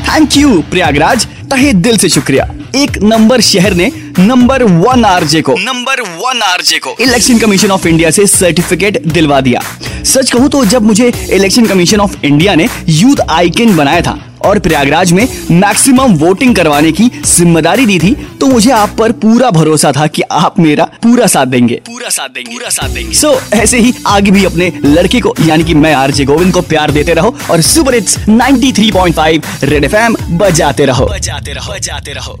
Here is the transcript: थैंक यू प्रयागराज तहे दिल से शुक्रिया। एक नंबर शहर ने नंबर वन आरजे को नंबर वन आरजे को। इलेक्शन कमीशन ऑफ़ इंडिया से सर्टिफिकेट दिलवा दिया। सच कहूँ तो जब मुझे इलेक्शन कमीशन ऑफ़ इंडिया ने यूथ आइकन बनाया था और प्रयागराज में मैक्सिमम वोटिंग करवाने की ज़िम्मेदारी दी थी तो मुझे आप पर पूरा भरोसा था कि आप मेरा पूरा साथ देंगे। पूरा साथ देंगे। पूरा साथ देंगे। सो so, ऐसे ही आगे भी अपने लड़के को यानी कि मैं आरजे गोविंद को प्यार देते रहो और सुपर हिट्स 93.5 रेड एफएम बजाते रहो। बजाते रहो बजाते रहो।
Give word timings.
थैंक 0.00 0.36
यू 0.36 0.60
प्रयागराज 0.70 1.26
तहे 1.50 1.72
दिल 1.74 1.96
से 1.96 2.08
शुक्रिया। 2.08 2.48
एक 2.76 2.98
नंबर 3.02 3.40
शहर 3.40 3.74
ने 3.74 3.90
नंबर 4.18 4.62
वन 4.62 5.04
आरजे 5.04 5.40
को 5.42 5.54
नंबर 5.58 6.00
वन 6.00 6.42
आरजे 6.42 6.78
को। 6.78 6.94
इलेक्शन 7.00 7.38
कमीशन 7.38 7.70
ऑफ़ 7.70 7.86
इंडिया 7.88 8.10
से 8.10 8.26
सर्टिफिकेट 8.26 9.02
दिलवा 9.06 9.40
दिया। 9.40 9.60
सच 10.04 10.30
कहूँ 10.30 10.48
तो 10.48 10.64
जब 10.64 10.82
मुझे 10.82 11.12
इलेक्शन 11.30 11.66
कमीशन 11.66 12.00
ऑफ़ 12.00 12.16
इंडिया 12.24 12.54
ने 12.54 12.68
यूथ 12.88 13.20
आइकन 13.30 13.76
बनाया 13.76 14.00
था 14.00 14.18
और 14.44 14.58
प्रयागराज 14.58 15.12
में 15.12 15.26
मैक्सिमम 15.50 16.14
वोटिंग 16.14 16.54
करवाने 16.56 16.92
की 16.92 17.10
ज़िम्मेदारी 17.26 17.86
दी 17.86 17.98
थी 17.98 18.14
तो 18.40 18.46
मुझे 18.46 18.70
आप 18.70 18.94
पर 18.98 19.12
पूरा 19.12 19.50
भरोसा 19.50 19.92
था 19.92 20.06
कि 20.06 20.22
आप 20.22 20.58
मेरा 20.58 20.84
पूरा 21.02 21.26
साथ 21.26 21.46
देंगे। 21.46 21.74
पूरा 21.86 22.08
साथ 22.08 22.28
देंगे। 22.28 22.52
पूरा 22.52 22.70
साथ 22.70 22.88
देंगे। 22.88 23.14
सो 23.14 23.32
so, 23.32 23.54
ऐसे 23.54 23.78
ही 23.78 23.92
आगे 24.06 24.30
भी 24.30 24.44
अपने 24.44 24.72
लड़के 24.84 25.20
को 25.20 25.34
यानी 25.46 25.64
कि 25.64 25.74
मैं 25.74 25.94
आरजे 25.94 26.24
गोविंद 26.24 26.52
को 26.52 26.60
प्यार 26.60 26.90
देते 26.90 27.14
रहो 27.14 27.34
और 27.50 27.60
सुपर 27.60 27.94
हिट्स 27.94 28.18
93.5 28.28 29.64
रेड 29.64 29.84
एफएम 29.84 30.16
बजाते 30.30 30.84
रहो। 30.84 31.06
बजाते 31.06 31.52
रहो 31.52 31.72
बजाते 31.72 32.12
रहो। 32.12 32.38